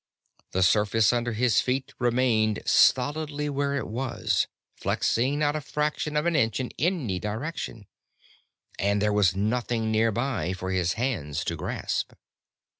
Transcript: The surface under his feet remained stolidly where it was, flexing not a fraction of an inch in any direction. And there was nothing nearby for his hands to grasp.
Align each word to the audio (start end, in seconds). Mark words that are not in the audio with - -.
The 0.53 0.63
surface 0.63 1.13
under 1.13 1.33
his 1.33 1.61
feet 1.61 1.93
remained 1.99 2.63
stolidly 2.65 3.49
where 3.49 3.75
it 3.75 3.87
was, 3.87 4.47
flexing 4.75 5.37
not 5.37 5.55
a 5.55 5.61
fraction 5.61 6.17
of 6.17 6.25
an 6.25 6.35
inch 6.35 6.59
in 6.59 6.71
any 6.79 7.19
direction. 7.19 7.85
And 8.79 8.99
there 8.99 9.13
was 9.13 9.35
nothing 9.35 9.91
nearby 9.91 10.53
for 10.53 10.71
his 10.71 10.93
hands 10.93 11.43
to 11.43 11.55
grasp. 11.55 12.13